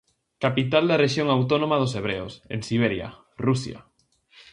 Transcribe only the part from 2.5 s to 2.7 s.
en